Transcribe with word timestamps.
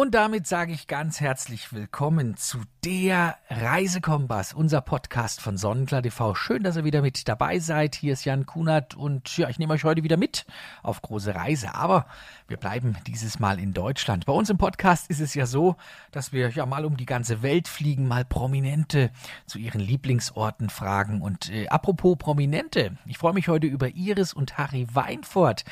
Und 0.00 0.12
damit 0.12 0.46
sage 0.46 0.72
ich 0.72 0.86
ganz 0.86 1.20
herzlich 1.20 1.74
willkommen 1.74 2.34
zu 2.38 2.62
der 2.84 3.36
Reisekompass, 3.50 4.54
unser 4.54 4.80
Podcast 4.80 5.42
von 5.42 5.58
Sonnenklar 5.58 6.00
TV. 6.00 6.34
Schön, 6.34 6.62
dass 6.62 6.76
ihr 6.76 6.84
wieder 6.84 7.02
mit 7.02 7.28
dabei 7.28 7.58
seid. 7.58 7.96
Hier 7.96 8.14
ist 8.14 8.24
Jan 8.24 8.46
Kunert 8.46 8.94
und 8.94 9.36
ja, 9.36 9.50
ich 9.50 9.58
nehme 9.58 9.74
euch 9.74 9.84
heute 9.84 10.02
wieder 10.02 10.16
mit 10.16 10.46
auf 10.82 11.02
große 11.02 11.34
Reise. 11.34 11.74
Aber 11.74 12.06
wir 12.48 12.56
bleiben 12.56 12.96
dieses 13.06 13.38
Mal 13.40 13.58
in 13.58 13.74
Deutschland. 13.74 14.24
Bei 14.24 14.32
uns 14.32 14.48
im 14.48 14.56
Podcast 14.56 15.10
ist 15.10 15.20
es 15.20 15.34
ja 15.34 15.44
so, 15.44 15.76
dass 16.12 16.32
wir 16.32 16.48
ja 16.48 16.64
mal 16.64 16.86
um 16.86 16.96
die 16.96 17.04
ganze 17.04 17.42
Welt 17.42 17.68
fliegen, 17.68 18.08
mal 18.08 18.24
Prominente 18.24 19.10
zu 19.44 19.58
ihren 19.58 19.82
Lieblingsorten 19.82 20.70
fragen. 20.70 21.20
Und 21.20 21.50
äh, 21.50 21.68
apropos 21.68 22.16
Prominente, 22.16 22.96
ich 23.04 23.18
freue 23.18 23.34
mich 23.34 23.48
heute 23.48 23.66
über 23.66 23.88
Iris 23.88 24.32
und 24.32 24.56
Harry 24.56 24.86
Weinfurt. 24.94 25.66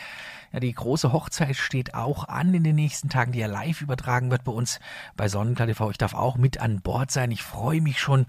Ja, 0.52 0.60
die 0.60 0.72
große 0.72 1.12
Hochzeit 1.12 1.56
steht 1.56 1.94
auch 1.94 2.28
an 2.28 2.54
in 2.54 2.64
den 2.64 2.76
nächsten 2.76 3.08
Tagen, 3.08 3.32
die 3.32 3.38
ja 3.38 3.46
live 3.46 3.82
übertragen 3.82 4.17
wird 4.22 4.44
bei 4.44 4.52
uns 4.52 4.80
bei 5.16 5.28
Sonnenklar 5.28 5.68
TV. 5.68 5.90
Ich 5.90 5.98
darf 5.98 6.14
auch 6.14 6.36
mit 6.36 6.60
an 6.60 6.80
Bord 6.80 7.10
sein. 7.10 7.30
Ich 7.30 7.42
freue 7.42 7.80
mich 7.80 8.00
schon, 8.00 8.26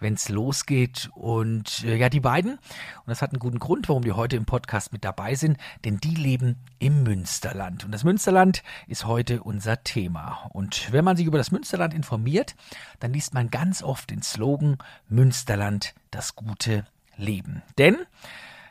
wenn 0.00 0.14
es 0.14 0.28
losgeht. 0.28 1.10
Und 1.14 1.84
äh, 1.84 1.96
ja, 1.96 2.08
die 2.08 2.20
beiden, 2.20 2.52
und 2.52 3.06
das 3.06 3.20
hat 3.20 3.32
einen 3.32 3.40
guten 3.40 3.58
Grund, 3.58 3.88
warum 3.88 4.04
die 4.04 4.12
heute 4.12 4.36
im 4.36 4.44
Podcast 4.44 4.92
mit 4.92 5.04
dabei 5.04 5.34
sind, 5.34 5.58
denn 5.84 5.98
die 5.98 6.14
leben 6.14 6.56
im 6.78 7.02
Münsterland. 7.02 7.84
Und 7.84 7.92
das 7.92 8.04
Münsterland 8.04 8.62
ist 8.86 9.06
heute 9.06 9.42
unser 9.42 9.82
Thema. 9.82 10.48
Und 10.52 10.92
wenn 10.92 11.04
man 11.04 11.16
sich 11.16 11.26
über 11.26 11.38
das 11.38 11.50
Münsterland 11.50 11.94
informiert, 11.94 12.54
dann 13.00 13.12
liest 13.12 13.34
man 13.34 13.50
ganz 13.50 13.82
oft 13.82 14.10
den 14.10 14.22
Slogan 14.22 14.78
Münsterland, 15.08 15.94
das 16.10 16.36
gute 16.36 16.86
Leben. 17.16 17.62
Denn 17.78 17.96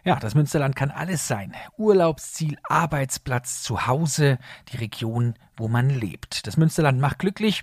ja, 0.04 0.16
das 0.16 0.36
Münsterland 0.36 0.76
kann 0.76 0.92
alles 0.92 1.28
sein. 1.28 1.54
Urlaubsziel, 1.78 2.58
Arbeitsplatz, 2.64 3.62
Zuhause, 3.62 4.40
die 4.70 4.78
Region, 4.78 5.36
wo 5.58 5.68
man 5.68 5.90
lebt. 5.90 6.48
Das 6.48 6.58
Münsterland 6.58 7.00
macht 7.00 7.20
glücklich, 7.20 7.62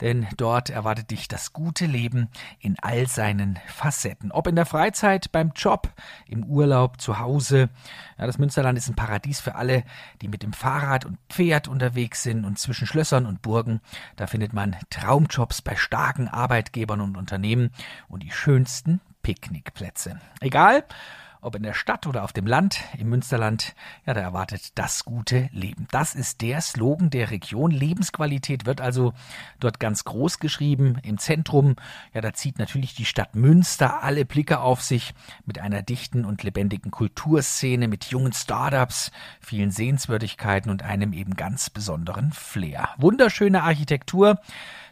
denn 0.00 0.26
dort 0.36 0.68
erwartet 0.68 1.12
dich 1.12 1.28
das 1.28 1.52
gute 1.52 1.86
Leben 1.86 2.28
in 2.58 2.76
all 2.82 3.06
seinen 3.06 3.58
Facetten. 3.68 4.32
Ob 4.32 4.48
in 4.48 4.56
der 4.56 4.66
Freizeit, 4.66 5.30
beim 5.30 5.52
Job, 5.54 5.92
im 6.26 6.44
Urlaub, 6.44 7.00
zu 7.00 7.20
Hause. 7.20 7.68
Ja, 8.18 8.26
das 8.26 8.38
Münsterland 8.38 8.76
ist 8.76 8.88
ein 8.88 8.96
Paradies 8.96 9.38
für 9.40 9.54
alle, 9.54 9.84
die 10.22 10.28
mit 10.28 10.42
dem 10.42 10.52
Fahrrad 10.52 11.04
und 11.04 11.18
Pferd 11.28 11.68
unterwegs 11.68 12.24
sind 12.24 12.44
und 12.44 12.58
zwischen 12.58 12.88
Schlössern 12.88 13.26
und 13.26 13.42
Burgen. 13.42 13.80
Da 14.16 14.26
findet 14.26 14.52
man 14.52 14.74
Traumjobs 14.90 15.62
bei 15.62 15.76
starken 15.76 16.26
Arbeitgebern 16.26 17.00
und 17.00 17.16
Unternehmen 17.16 17.70
und 18.08 18.24
die 18.24 18.32
schönsten 18.32 19.00
Picknickplätze. 19.22 20.20
Egal, 20.40 20.84
ob 21.40 21.54
in 21.54 21.62
der 21.62 21.74
Stadt 21.74 22.06
oder 22.06 22.24
auf 22.24 22.32
dem 22.32 22.46
Land, 22.46 22.80
im 22.98 23.08
Münsterland, 23.08 23.74
ja, 24.04 24.14
da 24.14 24.20
erwartet 24.20 24.78
das 24.78 25.04
gute 25.04 25.48
Leben. 25.52 25.86
Das 25.90 26.14
ist 26.14 26.40
der 26.40 26.60
Slogan 26.60 27.10
der 27.10 27.30
Region. 27.30 27.70
Lebensqualität 27.70 28.66
wird 28.66 28.80
also 28.80 29.12
dort 29.60 29.80
ganz 29.80 30.04
groß 30.04 30.38
geschrieben. 30.38 30.98
Im 31.02 31.18
Zentrum, 31.18 31.76
ja, 32.14 32.20
da 32.20 32.32
zieht 32.32 32.58
natürlich 32.58 32.94
die 32.94 33.04
Stadt 33.04 33.34
Münster 33.34 34.02
alle 34.02 34.24
Blicke 34.24 34.60
auf 34.60 34.82
sich 34.82 35.14
mit 35.44 35.58
einer 35.58 35.82
dichten 35.82 36.24
und 36.24 36.42
lebendigen 36.42 36.90
Kulturszene, 36.90 37.88
mit 37.88 38.06
jungen 38.06 38.32
Startups, 38.32 39.10
vielen 39.40 39.70
Sehenswürdigkeiten 39.70 40.70
und 40.70 40.82
einem 40.82 41.12
eben 41.12 41.34
ganz 41.34 41.70
besonderen 41.70 42.32
Flair. 42.32 42.90
Wunderschöne 42.98 43.62
Architektur, 43.62 44.40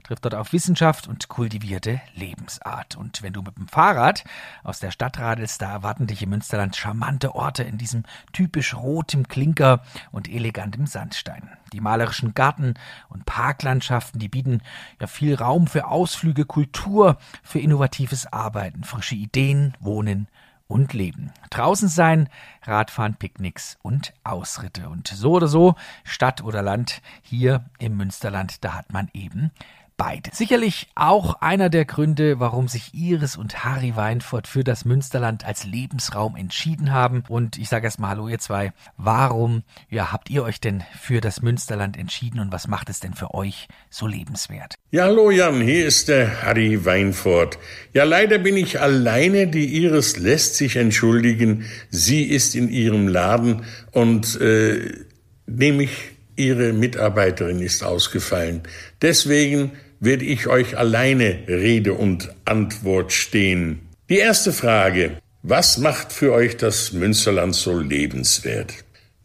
trifft 0.05 0.25
dort 0.25 0.35
auf 0.35 0.53
Wissenschaft 0.53 1.09
und 1.09 1.29
kultivierte 1.29 2.01
Lebensart. 2.15 2.97
Und 2.97 3.23
wenn 3.23 3.33
du 3.33 3.43
mit 3.43 3.57
dem 3.57 3.67
Fahrrad 3.67 4.23
aus 4.63 4.79
der 4.79 4.93
Stadt 4.93 5.19
radelst, 5.19 5.61
da 5.61 5.73
erwarten 5.73 6.07
dich 6.07 6.23
im 6.23 6.31
Münsterland 6.31 6.77
charmante 6.77 7.35
Orte 7.35 7.65
in 7.65 7.79
diesem 7.79 8.05
typisch 8.33 8.75
rotem 8.75 9.27
Klinker 9.27 9.83
und 10.13 10.29
elegantem 10.29 10.87
Sandstein. 10.87 11.51
Die 11.73 11.81
malerischen 11.81 12.35
Garten- 12.35 12.75
und 13.09 13.25
Parklandschaften, 13.25 14.21
die 14.21 14.29
bieten 14.29 14.61
ja 15.01 15.07
viel 15.07 15.35
Raum 15.35 15.67
für 15.67 15.89
Ausflüge, 15.89 16.45
Kultur, 16.45 17.17
für 17.43 17.59
innovatives 17.59 18.33
Arbeiten, 18.33 18.85
frische 18.85 19.17
Ideen, 19.17 19.75
Wohnen 19.81 20.29
und 20.67 20.93
Leben. 20.93 21.33
Draußen 21.51 21.89
sein, 21.89 22.29
Radfahren, 22.63 23.17
Picknicks 23.17 23.79
und 23.83 24.13
Ausritte. 24.25 24.89
Und 24.89 25.09
so 25.09 25.33
oder 25.33 25.47
so, 25.47 25.75
Stadt 26.05 26.43
oder 26.43 26.63
Land, 26.63 27.03
hier 27.23 27.65
im 27.79 27.97
Münsterland, 27.97 28.65
da 28.65 28.75
hat 28.75 28.93
man 28.93 29.09
eben 29.13 29.51
beide. 29.97 30.31
Sicherlich 30.33 30.89
auch 30.95 31.41
einer 31.41 31.71
der 31.71 31.85
Gründe, 31.85 32.41
warum 32.41 32.69
sich 32.69 32.95
Iris 32.95 33.37
und 33.37 33.65
Harry 33.65 33.97
Weinfurt 33.97 34.47
für 34.47 34.65
das 34.65 34.85
Münsterland 34.85 35.45
als 35.45 35.65
Lebensraum 35.65 36.37
entschieden 36.37 36.93
haben. 36.93 37.23
Und 37.29 37.59
ich 37.59 37.69
sage 37.69 37.87
erstmal 37.87 38.11
Hallo 38.11 38.29
ihr 38.29 38.39
zwei. 38.39 38.73
Warum 38.97 39.63
ja, 39.89 40.13
habt 40.13 40.31
ihr 40.31 40.43
euch 40.43 40.61
denn 40.61 40.83
für 41.01 41.21
das 41.21 41.43
Münsterland 41.43 41.97
entschieden 41.97 42.41
und 42.41 42.53
was 42.53 42.69
macht 42.69 42.91
es 42.91 43.01
denn 43.01 43.15
für 43.15 43.35
euch 43.35 43.69
so 43.91 44.07
lebenswert? 44.07 44.75
Ja, 44.91 45.05
hallo 45.05 45.31
Jan, 45.31 45.61
hier 45.61 45.87
ist 45.87 46.09
der 46.09 46.43
Harry 46.43 46.85
Weinfurt. 46.85 47.59
Ja, 47.93 48.05
leider 48.05 48.39
bin 48.39 48.57
ich 48.57 48.81
alleine. 48.81 49.47
Die 49.47 49.83
Iris 49.83 50.17
lässt 50.17 50.57
sich 50.57 50.77
entschuldigen. 50.77 51.65
Sie 51.91 52.25
ist 52.25 52.55
in 52.55 52.69
ihrem 52.69 53.09
Laden 53.09 53.65
und 53.93 54.41
äh, 54.41 55.05
nämlich 55.47 56.15
ihre 56.37 56.73
Mitarbeiterin 56.73 57.61
ist 57.61 57.85
ausgefallen. 57.85 58.63
Deswegen 59.03 59.73
werde 60.05 60.25
ich 60.25 60.47
euch 60.47 60.77
alleine 60.77 61.39
Rede 61.49 61.95
und 61.95 62.35
Antwort 62.45 63.13
stehen. 63.13 63.81
Die 64.09 64.19
erste 64.19 64.53
Frage. 64.53 65.19
Was 65.43 65.77
macht 65.77 66.13
für 66.13 66.33
euch 66.33 66.57
das 66.57 66.93
Münsterland 66.93 67.55
so 67.55 67.79
lebenswert? 67.79 68.73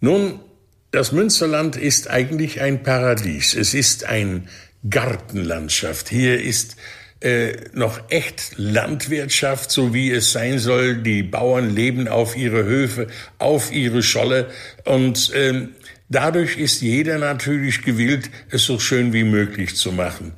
Nun, 0.01 0.39
das 0.91 1.11
Münsterland 1.11 1.75
ist 1.75 2.09
eigentlich 2.09 2.59
ein 2.59 2.83
Paradies. 2.83 3.53
Es 3.53 3.73
ist 3.73 4.03
ein 4.03 4.49
Gartenlandschaft. 4.89 6.09
Hier 6.09 6.41
ist 6.41 6.75
äh, 7.21 7.53
noch 7.73 7.99
echt 8.09 8.53
Landwirtschaft, 8.57 9.71
so 9.71 9.93
wie 9.93 10.11
es 10.11 10.31
sein 10.31 10.59
soll. 10.59 10.97
Die 10.97 11.23
Bauern 11.23 11.75
leben 11.75 12.07
auf 12.07 12.37
ihre 12.37 12.63
Höfe, 12.63 13.07
auf 13.37 13.71
ihre 13.71 14.03
Scholle 14.03 14.49
und 14.85 15.31
ähm, 15.35 15.69
dadurch 16.07 16.57
ist 16.57 16.81
jeder 16.81 17.17
natürlich 17.17 17.81
gewillt, 17.81 18.29
es 18.49 18.63
so 18.63 18.79
schön 18.79 19.13
wie 19.13 19.25
möglich 19.25 19.75
zu 19.75 19.91
machen. 19.91 20.33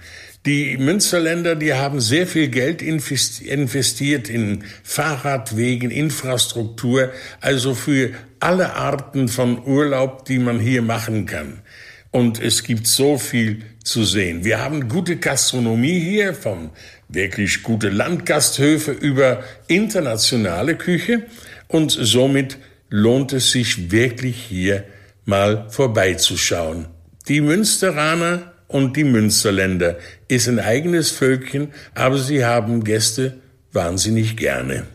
Die 0.47 0.75
Münsterländer, 0.77 1.55
die 1.55 1.75
haben 1.75 2.01
sehr 2.01 2.25
viel 2.25 2.47
Geld 2.47 2.81
investiert 2.81 4.27
in 4.27 4.63
Fahrradwegen, 4.83 5.91
Infrastruktur, 5.91 7.11
also 7.41 7.75
für 7.75 8.11
alle 8.39 8.73
Arten 8.73 9.27
von 9.27 9.63
Urlaub, 9.67 10.25
die 10.25 10.39
man 10.39 10.59
hier 10.59 10.81
machen 10.81 11.27
kann. 11.27 11.61
Und 12.09 12.41
es 12.41 12.63
gibt 12.63 12.87
so 12.87 13.19
viel 13.19 13.61
zu 13.83 14.03
sehen. 14.03 14.43
Wir 14.43 14.59
haben 14.59 14.89
gute 14.89 15.17
Gastronomie 15.17 15.99
hier, 15.99 16.33
von 16.33 16.71
wirklich 17.07 17.61
gute 17.61 17.89
Landgasthöfe 17.89 18.91
über 18.91 19.43
internationale 19.67 20.75
Küche. 20.75 21.23
Und 21.67 21.91
somit 21.91 22.57
lohnt 22.89 23.31
es 23.31 23.51
sich 23.51 23.91
wirklich 23.91 24.37
hier 24.37 24.85
mal 25.23 25.67
vorbeizuschauen. 25.69 26.87
Die 27.27 27.41
Münsteraner 27.41 28.50
und 28.71 28.95
die 28.95 29.03
Münsterländer 29.03 29.97
ist 30.27 30.47
ein 30.47 30.59
eigenes 30.59 31.11
Völkchen, 31.11 31.69
aber 31.93 32.17
sie 32.17 32.45
haben 32.45 32.83
Gäste 32.83 33.37
wahnsinnig 33.71 34.37
gerne. 34.37 34.85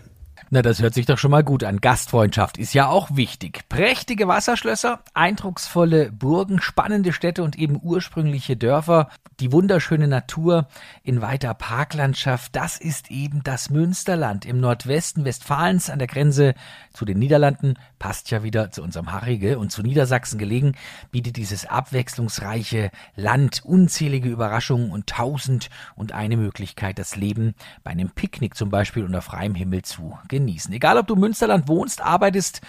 Na, 0.57 0.63
das 0.63 0.81
hört 0.81 0.95
sich 0.95 1.05
doch 1.05 1.19
schon 1.19 1.33
mal 1.33 1.45
gut 1.45 1.65
an. 1.65 1.83
Gastfreundschaft 1.83 2.57
ist 2.57 2.73
ja 2.73 2.89
auch 2.89 3.11
wichtig. 3.13 3.69
Prächtige 3.69 4.27
Wasserschlösser, 4.27 5.01
eindrucksvolle 5.13 6.11
Burgen, 6.11 6.63
spannende 6.63 7.13
Städte 7.13 7.43
und 7.43 7.59
eben 7.59 7.79
ursprüngliche 7.83 8.57
Dörfer, 8.57 9.11
die 9.39 9.53
wunderschöne 9.53 10.09
Natur 10.09 10.67
in 11.03 11.21
weiter 11.21 11.53
Parklandschaft, 11.53 12.57
das 12.57 12.79
ist 12.79 13.11
eben 13.11 13.43
das 13.45 13.69
Münsterland 13.69 14.47
im 14.47 14.59
Nordwesten 14.59 15.27
Westfalens 15.27 15.91
an 15.91 15.99
der 15.99 16.09
Grenze 16.09 16.55
zu 16.95 17.05
den 17.05 17.19
Niederlanden, 17.19 17.75
passt 17.99 18.31
ja 18.31 18.43
wieder 18.43 18.71
zu 18.71 18.83
unserem 18.83 19.13
Harrige 19.13 19.59
und 19.59 19.73
zu 19.73 19.83
Niedersachsen 19.83 20.39
gelegen, 20.39 20.73
bietet 21.11 21.37
dieses 21.37 21.67
abwechslungsreiche 21.67 22.91
Land 23.15 23.63
unzählige 23.63 24.31
Überraschungen 24.31 24.91
und 24.91 25.07
tausend 25.07 25.69
und 25.97 26.13
eine 26.13 26.39
Möglichkeit, 26.39 26.99
das 26.99 27.15
Leben 27.15 27.55
bei 27.85 27.91
einem 27.91 28.09
Picknick 28.09 28.57
zum 28.57 28.71
Beispiel 28.71 29.05
unter 29.05 29.21
freiem 29.21 29.55
Himmel 29.55 29.83
zu 29.83 30.19
genießen. 30.29 30.46
Egal, 30.49 30.99
ob 30.99 31.07
du 31.07 31.15
im 31.15 31.21
Münsterland 31.21 31.69
wohnst, 31.69 32.01
arbeitest, 32.01 32.61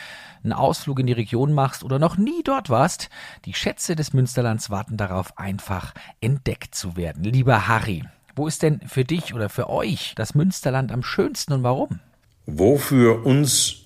einen 0.43 0.53
Ausflug 0.53 0.99
in 0.99 1.07
die 1.07 1.13
Region 1.13 1.53
machst 1.53 1.83
oder 1.83 1.99
noch 1.99 2.17
nie 2.17 2.43
dort 2.43 2.69
warst, 2.69 3.09
die 3.45 3.53
Schätze 3.53 3.95
des 3.95 4.13
Münsterlands 4.13 4.69
warten 4.69 4.97
darauf, 4.97 5.37
einfach 5.37 5.93
entdeckt 6.21 6.75
zu 6.75 6.95
werden. 6.95 7.23
Lieber 7.23 7.67
Harry, 7.67 8.03
wo 8.35 8.47
ist 8.47 8.63
denn 8.63 8.81
für 8.87 9.03
dich 9.03 9.33
oder 9.33 9.49
für 9.49 9.69
euch 9.69 10.13
das 10.15 10.35
Münsterland 10.35 10.91
am 10.91 11.03
schönsten 11.03 11.53
und 11.53 11.63
warum? 11.63 11.99
Wo 12.45 12.77
für 12.77 13.25
uns 13.25 13.83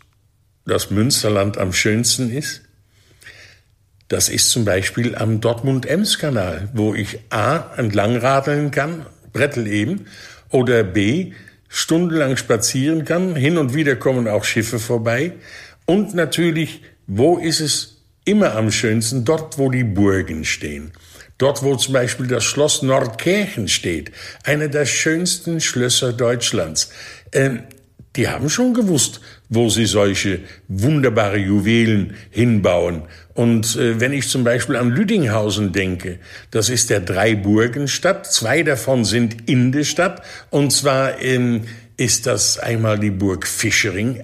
das 0.65 0.91
Münsterland 0.91 1.57
am 1.57 1.73
schönsten 1.73 2.31
ist? 2.31 2.61
Das 4.07 4.27
ist 4.27 4.49
zum 4.49 4.65
Beispiel 4.65 5.15
am 5.15 5.39
Dortmund-Ems-Kanal, 5.39 6.69
wo 6.73 6.93
ich 6.93 7.19
A. 7.29 7.73
entlang 7.77 8.17
radeln 8.17 8.69
kann, 8.69 9.05
Brettel 9.31 9.67
eben, 9.67 10.05
oder 10.49 10.83
B 10.83 11.31
stundenlang 11.71 12.35
spazieren 12.35 13.05
kann. 13.05 13.35
Hin 13.35 13.57
und 13.57 13.73
wieder 13.73 13.95
kommen 13.95 14.27
auch 14.27 14.43
Schiffe 14.43 14.77
vorbei. 14.77 15.33
Und 15.85 16.13
natürlich, 16.13 16.83
wo 17.07 17.37
ist 17.37 17.61
es 17.61 18.03
immer 18.25 18.55
am 18.55 18.71
schönsten? 18.71 19.23
Dort, 19.23 19.57
wo 19.57 19.71
die 19.71 19.85
Burgen 19.85 20.43
stehen. 20.43 20.91
Dort, 21.37 21.63
wo 21.63 21.75
zum 21.75 21.93
Beispiel 21.93 22.27
das 22.27 22.43
Schloss 22.43 22.83
Nordkirchen 22.83 23.67
steht, 23.67 24.11
einer 24.43 24.67
der 24.67 24.85
schönsten 24.85 25.61
Schlösser 25.61 26.13
Deutschlands. 26.13 26.91
Ähm, 27.31 27.63
die 28.17 28.27
haben 28.27 28.49
schon 28.49 28.73
gewusst, 28.73 29.21
wo 29.51 29.69
sie 29.69 29.85
solche 29.85 30.39
wunderbare 30.69 31.37
Juwelen 31.37 32.15
hinbauen. 32.31 33.03
Und 33.33 33.75
äh, 33.75 33.99
wenn 33.99 34.13
ich 34.13 34.29
zum 34.29 34.45
Beispiel 34.45 34.77
an 34.77 34.89
Lüdinghausen 34.89 35.73
denke, 35.73 36.19
das 36.51 36.69
ist 36.69 36.89
der 36.89 37.01
Dreiburgenstadt, 37.01 38.25
zwei 38.31 38.63
davon 38.63 39.03
sind 39.03 39.49
in 39.49 39.73
der 39.73 39.83
Stadt, 39.83 40.23
und 40.49 40.71
zwar 40.71 41.21
ähm, 41.21 41.63
ist 41.97 42.27
das 42.27 42.59
einmal 42.59 42.97
die 42.97 43.11
Burg 43.11 43.45
Fischering, 43.45 44.23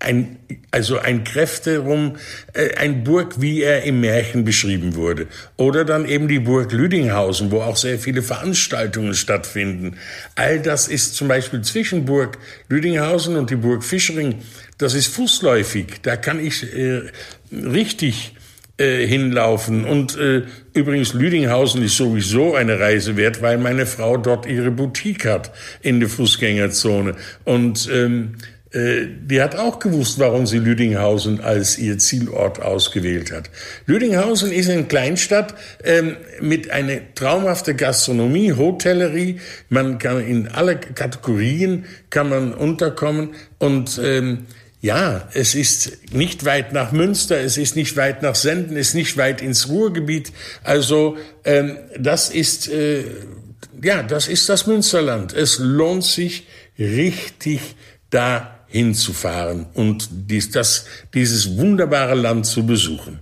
ein, 0.00 0.38
also 0.70 0.98
ein 0.98 1.24
Kräfterum, 1.24 2.16
äh, 2.52 2.76
ein 2.76 3.04
Burg, 3.04 3.40
wie 3.40 3.62
er 3.62 3.82
im 3.82 4.00
Märchen 4.00 4.44
beschrieben 4.44 4.94
wurde. 4.94 5.26
Oder 5.56 5.84
dann 5.84 6.06
eben 6.06 6.28
die 6.28 6.38
Burg 6.38 6.72
Lüdinghausen, 6.72 7.50
wo 7.50 7.60
auch 7.60 7.76
sehr 7.76 7.98
viele 7.98 8.22
Veranstaltungen 8.22 9.14
stattfinden. 9.14 9.96
All 10.36 10.60
das 10.60 10.88
ist 10.88 11.16
zum 11.16 11.28
Beispiel 11.28 11.62
zwischen 11.62 12.04
Burg 12.04 12.38
Lüdinghausen 12.68 13.36
und 13.36 13.50
die 13.50 13.56
Burg 13.56 13.82
Fischering, 13.82 14.36
das 14.78 14.94
ist 14.94 15.08
fußläufig. 15.08 15.86
Da 16.02 16.16
kann 16.16 16.44
ich 16.44 16.72
äh, 16.74 17.02
richtig 17.50 18.34
äh, 18.80 19.04
hinlaufen. 19.08 19.84
Und 19.84 20.16
äh, 20.16 20.44
übrigens, 20.72 21.12
Lüdinghausen 21.12 21.82
ist 21.82 21.96
sowieso 21.96 22.54
eine 22.54 22.78
Reise 22.78 23.16
wert, 23.16 23.42
weil 23.42 23.58
meine 23.58 23.86
Frau 23.86 24.16
dort 24.16 24.46
ihre 24.46 24.70
Boutique 24.70 25.26
hat 25.26 25.50
in 25.82 25.98
der 25.98 26.08
Fußgängerzone. 26.08 27.16
Und 27.44 27.88
ähm, 27.92 28.36
äh, 28.36 28.57
die 28.74 29.40
hat 29.40 29.56
auch 29.56 29.78
gewusst, 29.78 30.18
warum 30.18 30.46
sie 30.46 30.58
Lüdinghausen 30.58 31.40
als 31.40 31.78
ihr 31.78 31.96
Zielort 31.98 32.60
ausgewählt 32.60 33.32
hat. 33.32 33.48
Lüdinghausen 33.86 34.52
ist 34.52 34.68
eine 34.68 34.84
Kleinstadt 34.84 35.54
ähm, 35.82 36.16
mit 36.40 36.70
einer 36.70 36.98
traumhaften 37.14 37.78
Gastronomie, 37.78 38.52
Hotellerie. 38.52 39.40
Man 39.70 39.98
kann 39.98 40.20
in 40.26 40.48
alle 40.48 40.76
Kategorien 40.76 41.86
kann 42.10 42.28
man 42.28 42.52
unterkommen 42.52 43.30
und 43.58 43.98
ähm, 44.04 44.46
ja, 44.80 45.28
es 45.32 45.54
ist 45.54 46.12
nicht 46.12 46.44
weit 46.44 46.72
nach 46.72 46.92
Münster, 46.92 47.40
es 47.40 47.56
ist 47.56 47.74
nicht 47.74 47.96
weit 47.96 48.22
nach 48.22 48.34
Senden, 48.34 48.76
es 48.76 48.88
ist 48.88 48.94
nicht 48.94 49.16
weit 49.16 49.40
ins 49.40 49.70
Ruhrgebiet. 49.70 50.30
Also 50.62 51.16
ähm, 51.44 51.78
das 51.98 52.28
ist 52.28 52.68
äh, 52.68 53.02
ja, 53.82 54.02
das 54.02 54.28
ist 54.28 54.48
das 54.48 54.66
Münsterland. 54.66 55.32
Es 55.32 55.58
lohnt 55.58 56.04
sich 56.04 56.46
richtig 56.78 57.60
da 58.10 58.57
hinzufahren 58.68 59.66
und 59.74 60.08
dies, 60.10 60.50
das, 60.50 60.86
dieses 61.14 61.56
wunderbare 61.56 62.14
Land 62.14 62.46
zu 62.46 62.66
besuchen. 62.66 63.20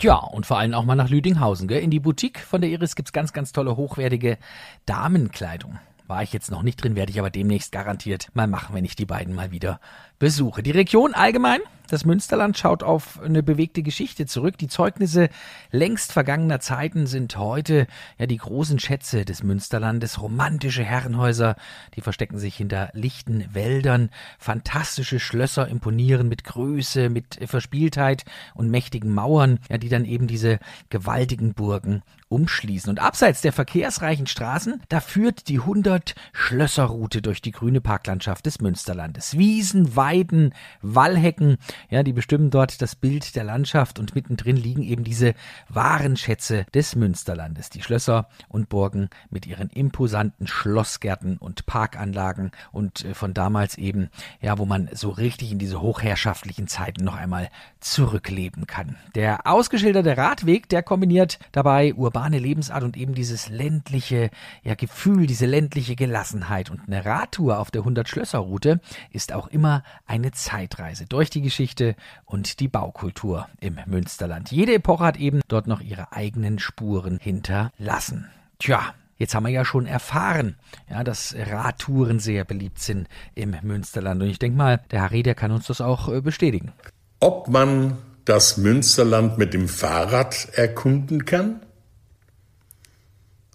Ja, 0.00 0.16
und 0.16 0.46
vor 0.46 0.58
allem 0.58 0.74
auch 0.74 0.84
mal 0.84 0.94
nach 0.94 1.08
Lüdinghausen. 1.08 1.66
Gell? 1.66 1.82
In 1.82 1.90
die 1.90 2.00
Boutique 2.00 2.38
von 2.38 2.60
der 2.60 2.70
Iris 2.70 2.94
gibt's 2.94 3.12
ganz, 3.12 3.32
ganz 3.32 3.52
tolle, 3.52 3.76
hochwertige 3.76 4.38
Damenkleidung. 4.86 5.78
War 6.08 6.22
ich 6.22 6.32
jetzt 6.32 6.50
noch 6.50 6.62
nicht 6.62 6.82
drin, 6.82 6.96
werde 6.96 7.12
ich 7.12 7.18
aber 7.18 7.28
demnächst 7.28 7.70
garantiert 7.70 8.28
mal 8.32 8.46
machen, 8.46 8.74
wenn 8.74 8.86
ich 8.86 8.96
die 8.96 9.04
beiden 9.04 9.34
mal 9.34 9.50
wieder 9.50 9.78
besuche. 10.18 10.62
Die 10.62 10.70
Region 10.70 11.12
allgemein, 11.12 11.60
das 11.90 12.06
Münsterland 12.06 12.56
schaut 12.56 12.82
auf 12.82 13.20
eine 13.20 13.42
bewegte 13.42 13.82
Geschichte 13.82 14.24
zurück. 14.24 14.56
Die 14.56 14.68
Zeugnisse 14.68 15.28
längst 15.70 16.12
vergangener 16.12 16.60
Zeiten 16.60 17.06
sind 17.06 17.36
heute 17.36 17.86
ja 18.18 18.24
die 18.24 18.38
großen 18.38 18.78
Schätze 18.78 19.26
des 19.26 19.42
Münsterlandes. 19.42 20.22
Romantische 20.22 20.82
Herrenhäuser, 20.82 21.56
die 21.94 22.00
verstecken 22.00 22.38
sich 22.38 22.56
hinter 22.56 22.88
lichten 22.94 23.54
Wäldern. 23.54 24.08
Fantastische 24.38 25.20
Schlösser 25.20 25.68
imponieren 25.68 26.30
mit 26.30 26.42
Größe, 26.42 27.10
mit 27.10 27.38
Verspieltheit 27.44 28.24
und 28.54 28.70
mächtigen 28.70 29.12
Mauern, 29.12 29.58
ja, 29.68 29.76
die 29.76 29.90
dann 29.90 30.06
eben 30.06 30.26
diese 30.26 30.58
gewaltigen 30.88 31.52
Burgen 31.52 32.02
umschließen. 32.28 32.90
Und 32.90 33.00
abseits 33.00 33.40
der 33.40 33.52
verkehrsreichen 33.52 34.26
Straßen, 34.26 34.82
da 34.88 35.00
führt 35.00 35.48
die 35.48 35.60
100 35.60 36.14
Schlösserroute 36.32 37.22
durch 37.22 37.40
die 37.40 37.50
grüne 37.50 37.80
Parklandschaft 37.80 38.46
des 38.46 38.60
Münsterlandes. 38.60 39.38
Wiesen, 39.38 39.96
Weiden, 39.96 40.54
Wallhecken, 40.82 41.56
ja, 41.90 42.02
die 42.02 42.12
bestimmen 42.12 42.50
dort 42.50 42.82
das 42.82 42.94
Bild 42.94 43.34
der 43.36 43.44
Landschaft 43.44 43.98
und 43.98 44.14
mittendrin 44.14 44.56
liegen 44.56 44.82
eben 44.82 45.04
diese 45.04 45.34
wahren 45.68 46.16
Schätze 46.16 46.66
des 46.74 46.96
Münsterlandes. 46.96 47.70
Die 47.70 47.82
Schlösser 47.82 48.28
und 48.48 48.68
Burgen 48.68 49.08
mit 49.30 49.46
ihren 49.46 49.70
imposanten 49.70 50.46
Schlossgärten 50.46 51.38
und 51.38 51.66
Parkanlagen 51.66 52.50
und 52.72 53.04
äh, 53.04 53.14
von 53.14 53.34
damals 53.34 53.78
eben, 53.78 54.10
ja, 54.40 54.58
wo 54.58 54.66
man 54.66 54.90
so 54.92 55.10
richtig 55.10 55.52
in 55.52 55.58
diese 55.58 55.80
hochherrschaftlichen 55.80 56.68
Zeiten 56.68 57.04
noch 57.04 57.16
einmal 57.16 57.48
zurückleben 57.80 58.66
kann. 58.66 58.96
Der 59.14 59.46
ausgeschilderte 59.46 60.16
Radweg, 60.16 60.68
der 60.68 60.82
kombiniert 60.82 61.38
dabei 61.52 61.94
urban 61.94 62.17
urbane 62.18 62.40
Lebensart 62.40 62.82
und 62.82 62.96
eben 62.96 63.14
dieses 63.14 63.48
ländliche 63.48 64.30
ja, 64.64 64.74
Gefühl, 64.74 65.28
diese 65.28 65.46
ländliche 65.46 65.94
Gelassenheit. 65.94 66.68
Und 66.68 66.80
eine 66.88 67.04
Radtour 67.04 67.60
auf 67.60 67.70
der 67.70 67.82
100-Schlösser-Route 67.82 68.80
ist 69.12 69.32
auch 69.32 69.46
immer 69.46 69.84
eine 70.04 70.32
Zeitreise 70.32 71.06
durch 71.06 71.30
die 71.30 71.42
Geschichte 71.42 71.94
und 72.24 72.58
die 72.58 72.66
Baukultur 72.66 73.46
im 73.60 73.78
Münsterland. 73.86 74.50
Jede 74.50 74.74
Epoche 74.74 75.04
hat 75.04 75.16
eben 75.16 75.42
dort 75.46 75.68
noch 75.68 75.80
ihre 75.80 76.12
eigenen 76.12 76.58
Spuren 76.58 77.18
hinterlassen. 77.20 78.26
Tja, 78.58 78.94
Jetzt 79.20 79.34
haben 79.34 79.46
wir 79.46 79.50
ja 79.50 79.64
schon 79.64 79.86
erfahren, 79.86 80.54
ja, 80.88 81.02
dass 81.02 81.34
Radtouren 81.36 82.20
sehr 82.20 82.44
beliebt 82.44 82.78
sind 82.78 83.08
im 83.34 83.56
Münsterland. 83.62 84.22
Und 84.22 84.28
ich 84.28 84.38
denke 84.38 84.56
mal, 84.56 84.80
der 84.92 85.02
Harry, 85.02 85.24
der 85.24 85.34
kann 85.34 85.50
uns 85.50 85.66
das 85.66 85.80
auch 85.80 86.08
äh, 86.08 86.20
bestätigen. 86.20 86.70
Ob 87.18 87.48
man 87.48 87.98
das 88.24 88.58
Münsterland 88.58 89.36
mit 89.36 89.54
dem 89.54 89.68
Fahrrad 89.68 90.50
erkunden 90.52 91.24
kann? 91.24 91.62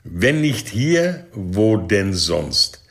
Wenn 0.03 0.41
nicht 0.41 0.67
hier, 0.67 1.27
wo 1.31 1.77
denn 1.77 2.13
sonst? 2.13 2.81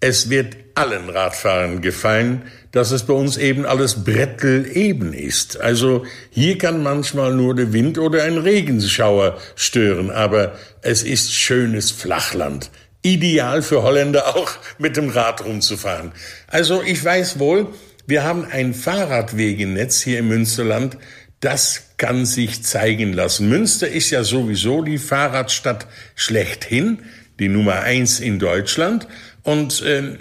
Es 0.00 0.28
wird 0.28 0.56
allen 0.74 1.08
Radfahrern 1.08 1.80
gefallen, 1.80 2.42
dass 2.72 2.90
es 2.90 3.04
bei 3.04 3.14
uns 3.14 3.36
eben 3.38 3.64
alles 3.64 4.04
bretteleben 4.04 5.14
ist. 5.14 5.58
Also 5.60 6.04
hier 6.30 6.58
kann 6.58 6.82
manchmal 6.82 7.34
nur 7.34 7.54
der 7.54 7.72
Wind 7.72 7.98
oder 7.98 8.24
ein 8.24 8.36
Regenschauer 8.36 9.38
stören, 9.54 10.10
aber 10.10 10.58
es 10.82 11.02
ist 11.02 11.32
schönes 11.32 11.90
Flachland. 11.90 12.70
Ideal 13.00 13.62
für 13.62 13.82
Holländer 13.82 14.36
auch 14.36 14.50
mit 14.78 14.96
dem 14.96 15.08
Rad 15.08 15.44
rumzufahren. 15.44 16.12
Also 16.48 16.82
ich 16.82 17.02
weiß 17.02 17.38
wohl, 17.38 17.68
wir 18.06 18.24
haben 18.24 18.44
ein 18.44 18.74
Fahrradwegenetz 18.74 20.02
hier 20.02 20.18
im 20.18 20.28
Münsterland, 20.28 20.98
das 21.42 21.82
kann 21.96 22.24
sich 22.24 22.62
zeigen 22.62 23.12
lassen. 23.12 23.48
Münster 23.48 23.88
ist 23.88 24.10
ja 24.10 24.22
sowieso 24.22 24.82
die 24.82 24.98
Fahrradstadt 24.98 25.88
schlechthin, 26.14 27.00
die 27.40 27.48
Nummer 27.48 27.80
eins 27.80 28.20
in 28.20 28.38
Deutschland. 28.38 29.08
Und 29.42 29.82
äh, 29.82 30.18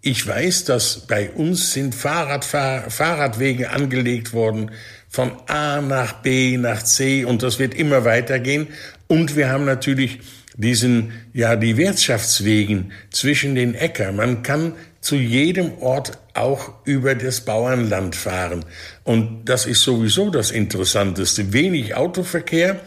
ich 0.00 0.26
weiß, 0.26 0.64
dass 0.64 1.06
bei 1.06 1.30
uns 1.30 1.74
sind 1.74 1.94
Fahrradfahr 1.94 2.90
Fahrradwege 2.90 3.70
angelegt 3.70 4.32
worden 4.32 4.70
von 5.08 5.32
A 5.46 5.82
nach 5.82 6.14
B 6.22 6.56
nach 6.56 6.82
C 6.82 7.26
und 7.26 7.42
das 7.42 7.58
wird 7.58 7.74
immer 7.74 8.06
weitergehen. 8.06 8.68
Und 9.08 9.36
wir 9.36 9.50
haben 9.50 9.66
natürlich 9.66 10.20
diesen, 10.56 11.12
ja, 11.34 11.54
die 11.54 11.76
Wirtschaftswegen 11.76 12.92
zwischen 13.10 13.54
den 13.54 13.74
Äckern. 13.74 14.16
Man 14.16 14.42
kann 14.42 14.72
zu 15.02 15.16
jedem 15.16 15.78
Ort 15.80 16.12
auch 16.32 16.72
über 16.84 17.14
das 17.14 17.42
Bauernland 17.42 18.16
fahren. 18.16 18.64
Und 19.04 19.44
das 19.44 19.66
ist 19.66 19.82
sowieso 19.82 20.30
das 20.30 20.50
Interessanteste. 20.50 21.52
Wenig 21.52 21.96
Autoverkehr 21.96 22.80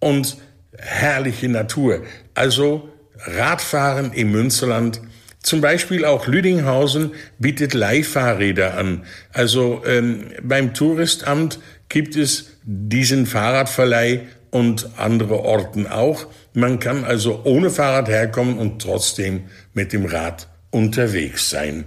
und 0.00 0.38
herrliche 0.76 1.48
Natur. 1.48 2.02
Also 2.34 2.88
Radfahren 3.18 4.12
im 4.14 4.32
Münsterland. 4.32 5.02
Zum 5.42 5.60
Beispiel 5.60 6.04
auch 6.04 6.26
Lüdinghausen 6.26 7.12
bietet 7.38 7.74
Leihfahrräder 7.74 8.76
an. 8.76 9.04
Also 9.32 9.82
ähm, 9.86 10.32
beim 10.42 10.72
Touristamt 10.72 11.60
gibt 11.90 12.16
es 12.16 12.56
diesen 12.64 13.26
Fahrradverleih 13.26 14.22
und 14.50 14.90
andere 14.96 15.40
Orten 15.40 15.86
auch. 15.86 16.26
Man 16.54 16.78
kann 16.78 17.04
also 17.04 17.42
ohne 17.44 17.70
Fahrrad 17.70 18.08
herkommen 18.08 18.58
und 18.58 18.80
trotzdem 18.80 19.44
mit 19.74 19.92
dem 19.92 20.06
Rad 20.06 20.49
unterwegs 20.70 21.50
sein. 21.50 21.84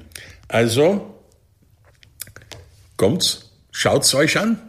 Also, 0.48 1.20
kommt's, 2.98 3.52
schaut's 3.72 4.14
euch 4.14 4.38
an. 4.38 4.60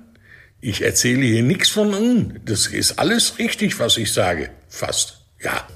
Ich 0.60 0.80
erzähle 0.80 1.24
hier 1.24 1.42
nichts 1.42 1.68
von 1.68 1.90
nun. 1.90 2.40
Das 2.44 2.68
ist 2.68 2.98
alles 2.98 3.38
richtig, 3.38 3.78
was 3.78 3.98
ich 3.98 4.12
sage. 4.12 4.50
Fast. 4.68 5.18
Ja. 5.42 5.68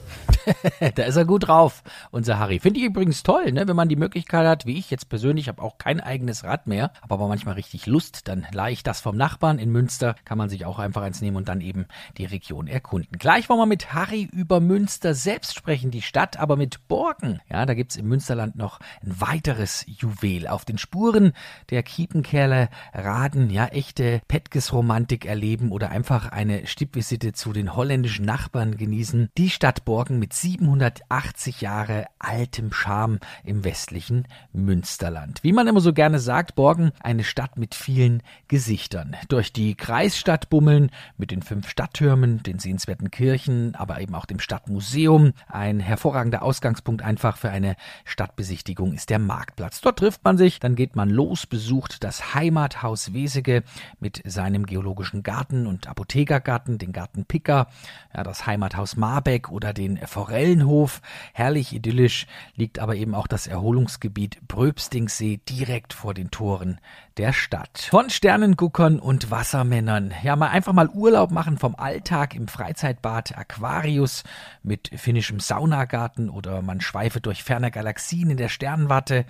da 0.95 1.05
ist 1.05 1.17
er 1.17 1.25
gut 1.25 1.49
drauf, 1.49 1.83
unser 2.11 2.39
Harry. 2.39 2.59
Finde 2.59 2.81
ich 2.81 2.87
übrigens 2.87 3.23
toll, 3.23 3.53
ne? 3.53 3.69
wenn 3.69 3.77
man 3.77 3.89
die 3.89 3.97
Möglichkeit 3.97 4.47
hat, 4.47 4.67
wie 4.67 4.79
ich 4.79 4.91
jetzt 4.91 5.09
persönlich, 5.09 5.49
habe 5.49 5.63
auch 5.63 5.79
kein 5.79 6.01
eigenes 6.01 6.45
Rad 6.45 6.67
mehr, 6.67 6.93
habe 7.03 7.15
aber 7.15 7.29
manchmal 7.29 7.55
richtig 7.55 7.87
Lust, 7.87 8.29
dann 8.29 8.47
leihe 8.53 8.73
ich 8.73 8.83
das 8.83 9.01
vom 9.01 9.17
Nachbarn 9.17 9.59
in 9.59 9.71
Münster, 9.71 10.15
kann 10.25 10.39
man 10.39 10.49
sich 10.49 10.65
auch 10.65 10.79
einfach 10.79 11.03
eins 11.03 11.21
nehmen 11.21 11.37
und 11.37 11.49
dann 11.49 11.61
eben 11.61 11.87
die 12.17 12.25
Region 12.25 12.67
erkunden. 12.67 13.19
Gleich 13.19 13.49
wollen 13.49 13.61
wir 13.61 13.67
mit 13.67 13.93
Harry 13.93 14.29
über 14.33 14.61
Münster 14.61 15.15
selbst 15.15 15.55
sprechen, 15.55 15.91
die 15.91 16.03
Stadt, 16.03 16.39
aber 16.39 16.57
mit 16.57 16.89
Borken. 16.89 17.41
Ja, 17.51 17.67
da 17.67 17.75
gibt's 17.75 17.97
im 17.97 18.09
Münsterland 18.09 18.57
noch 18.57 18.81
ein 19.03 19.21
weiteres 19.21 19.85
Juwel. 19.87 20.47
Auf 20.49 20.65
den 20.65 20.79
Spuren 20.79 21.33
der 21.71 21.83
Kiepenkerle 21.83 22.69
raden, 22.93 23.51
ja, 23.51 23.67
echte 23.67 24.21
Petges-Romantik 24.29 25.27
erleben 25.27 25.73
oder 25.73 25.91
einfach 25.91 26.31
eine 26.31 26.67
Stippvisite 26.67 27.33
zu 27.33 27.53
den 27.53 27.75
holländischen 27.75 28.25
Nachbarn 28.25 28.77
genießen. 28.77 29.31
Die 29.37 29.51
Stadt 29.51 29.85
Borken 29.85 30.19
mit 30.19 30.28
780 30.33 31.61
Jahre 31.61 32.07
altem 32.19 32.73
Charme 32.73 33.19
im 33.45 33.65
westlichen 33.65 34.27
Münsterland. 34.53 35.43
Wie 35.43 35.53
man 35.53 35.67
immer 35.67 35.81
so 35.81 35.93
gerne 35.93 36.19
sagt, 36.19 36.55
Borken 36.55 36.93
eine 37.01 37.25
Stadt 37.25 37.59
mit 37.59 37.75
vielen 37.75 38.23
Gesichtern. 38.49 39.17
Durch 39.29 39.53
die 39.53 39.75
Kreisstadt 39.75 40.51
bummeln 40.51 40.91
mit 41.17 41.31
den 41.31 41.43
fünf 41.43 41.69
Stadttürmen, 41.69 42.43
den 42.43 42.59
sehenswerten 42.59 43.11
Kirchen, 43.11 43.75
aber 43.75 44.01
eben 44.01 44.15
auch 44.15 44.27
dem 44.27 44.41
Stadtmuseum. 44.41 45.33
Ein 45.49 45.81
hervorragender 45.81 46.43
Ausgangspunkt 46.43 47.03
einfach 47.03 47.37
für 47.37 47.51
eine 47.51 47.77
Stadtbesichtigung 48.05 48.93
ist 48.93 49.11
der 49.11 49.19
Marktplatz. 49.19 49.81
Dort 49.81 49.99
trifft 49.99 50.25
man 50.25 50.39
sich, 50.39 50.61
dann 50.61 50.75
geht 50.75 50.97
man 50.97 51.11
los, 51.11 51.47
besucht 51.47 52.05
das 52.05 52.35
Heimathaus 52.35 53.13
Wesege 53.13 53.63
mit 54.01 54.23
seinem 54.25 54.67
geologischen 54.67 55.23
Garten 55.23 55.67
und 55.67 55.87
Apothekergarten, 55.87 56.79
den 56.79 56.93
Garten 56.93 57.25
Picker, 57.25 57.69
ja, 58.15 58.23
das 58.23 58.47
Heimathaus 58.47 58.97
Marbeck 58.97 59.51
oder 59.51 59.73
den 59.73 59.97
Forellenhof. 60.19 61.01
Herrlich 61.33 61.73
idyllisch 61.73 62.27
liegt 62.57 62.81
aber 62.81 62.97
eben 62.97 63.15
auch 63.15 63.29
das 63.29 63.47
Erholungsgebiet 63.47 64.41
Bröbstingsee 64.49 65.39
direkt 65.49 65.93
vor 65.93 66.13
den 66.13 66.33
Toren 66.33 66.81
der 67.19 67.33
Stadt. 67.33 67.89
Von 67.91 68.11
Sternenguckern 68.11 69.01
und 69.01 69.31
Wassermännern. 69.31 70.15
Ja, 70.23 70.37
mal 70.37 70.49
einfach 70.49 70.73
mal 70.73 70.89
Urlaub 70.89 71.33
machen 71.33 71.59
vom 71.59 71.75
Alltag 71.75 72.35
im 72.35 72.47
Freizeitbad 72.47 73.37
Aquarius 73.37 74.23
mit 74.63 74.91
finnischem 74.95 75.41
Saunagarten 75.41 76.31
oder 76.31 76.63
man 76.63 76.81
schweife 76.81 77.21
durch 77.21 77.43
ferne 77.43 77.73
Galaxien 77.73 78.31
in 78.31 78.37
der 78.37 78.49
Sternwarte, 78.49 79.25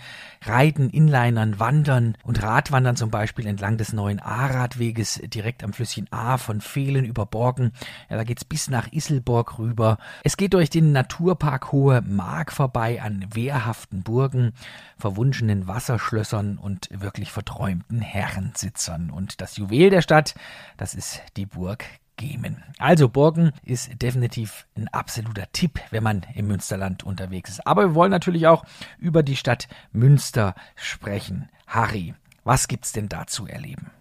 reiten, 0.45 0.91
Inlinern, 0.91 1.59
wandern 1.59 2.17
und 2.25 2.43
Radwandern 2.43 2.97
zum 2.97 3.11
Beispiel 3.11 3.47
entlang 3.47 3.79
des 3.79 3.95
neuen 3.95 4.21
A-Radweges 4.21 5.23
direkt 5.25 5.65
am 5.65 5.73
Flüsschen 5.73 6.09
A 6.11 6.37
von 6.37 6.61
Fehlen 6.61 7.07
über 7.07 7.25
Borgen. 7.25 7.73
Ja, 8.11 8.17
da 8.17 8.25
geht's 8.25 8.45
bis 8.45 8.69
nach 8.69 8.93
Isselborg 8.93 9.59
rüber. 9.59 9.97
Es 10.25 10.37
geht 10.37 10.53
durch 10.53 10.69
den 10.81 10.93
Naturpark 10.93 11.73
Hohe 11.73 12.03
Mark 12.03 12.53
vorbei 12.53 13.01
an 13.01 13.27
wehrhaften 13.33 14.03
Burgen, 14.03 14.53
verwunschenen 14.99 15.67
Wasserschlössern 15.67 16.59
und 16.59 16.89
wirklich 16.93 17.33
verträumt 17.33 17.79
berühmten 17.89 18.01
Herrensitzern. 18.01 19.11
Und 19.11 19.41
das 19.41 19.57
Juwel 19.57 19.91
der 19.91 20.03
Stadt, 20.03 20.35
das 20.77 20.95
ist 20.95 21.23
die 21.37 21.47
Burg 21.47 21.85
Gemen. 22.17 22.65
Also 22.79 23.09
Borgen 23.09 23.53
ist 23.63 23.91
definitiv 24.03 24.67
ein 24.77 24.89
absoluter 24.89 25.47
Tipp, 25.53 25.79
wenn 25.93 26.03
man 26.03 26.27
im 26.35 26.49
Münsterland 26.49 27.05
unterwegs 27.05 27.51
ist. 27.51 27.65
Aber 27.65 27.91
wir 27.91 27.95
wollen 27.95 28.11
natürlich 28.11 28.49
auch 28.49 28.65
über 28.99 29.23
die 29.23 29.37
Stadt 29.37 29.69
Münster 29.93 30.57
sprechen. 30.75 31.49
Harry, 31.69 32.15
was 32.43 32.67
gibt's 32.67 32.91
denn 32.91 33.09
da 33.09 33.29
zu 33.29 33.47
erleben? 33.47 33.93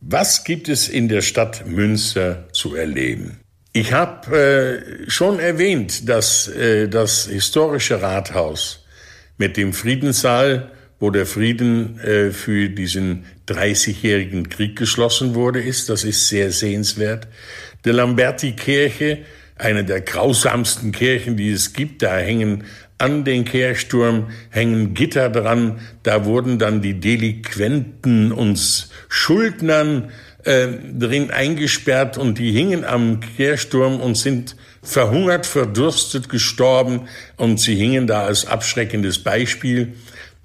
Was 0.00 0.44
gibt 0.44 0.70
es 0.70 0.88
in 0.88 1.08
der 1.08 1.20
Stadt 1.20 1.66
Münster 1.66 2.48
zu 2.52 2.74
erleben? 2.74 3.43
Ich 3.74 3.92
habe 3.92 5.04
äh, 5.06 5.10
schon 5.10 5.38
erwähnt, 5.38 6.08
dass 6.08 6.48
äh, 6.48 6.88
das 6.88 7.26
historische 7.26 8.00
Rathaus 8.00 8.86
mit 9.36 9.56
dem 9.56 9.72
Friedenssaal 9.72 10.70
wo 11.00 11.10
der 11.10 11.26
Frieden 11.26 11.98
äh, 12.00 12.30
für 12.30 12.70
diesen 12.70 13.26
30-jährigen 13.48 14.48
Krieg 14.48 14.76
geschlossen 14.76 15.34
wurde, 15.34 15.60
ist. 15.60 15.90
Das 15.90 16.02
ist 16.02 16.28
sehr 16.28 16.50
sehenswert. 16.50 17.28
Die 17.84 17.90
Lamberti-Kirche, 17.90 19.18
eine 19.56 19.84
der 19.84 20.00
grausamsten 20.00 20.92
Kirchen, 20.92 21.36
die 21.36 21.50
es 21.50 21.74
gibt, 21.74 22.02
da 22.02 22.16
hängen 22.16 22.64
an 22.96 23.24
den 23.24 23.44
Kirchturm 23.44 24.28
hängen 24.50 24.94
Gitter 24.94 25.28
dran. 25.28 25.80
Da 26.04 26.24
wurden 26.24 26.58
dann 26.58 26.80
die 26.80 27.00
Delinquenten 27.00 28.32
und 28.32 28.88
Schuldnern 29.08 30.10
äh, 30.44 30.68
drin 30.92 31.30
eingesperrt 31.30 32.18
und 32.18 32.38
die 32.38 32.52
hingen 32.52 32.84
am 32.84 33.20
Kirchturm 33.20 34.00
und 34.00 34.16
sind 34.16 34.56
verhungert, 34.82 35.46
verdurstet, 35.46 36.28
gestorben 36.28 37.08
und 37.36 37.58
sie 37.58 37.74
hingen 37.74 38.06
da 38.06 38.24
als 38.24 38.46
abschreckendes 38.46 39.18
Beispiel. 39.18 39.94